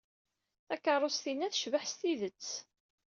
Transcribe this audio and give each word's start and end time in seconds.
Takeṛṛust-inna 0.67 1.47
tecbeḥ 1.53 1.83
s 1.91 1.93
tidet. 1.99 2.49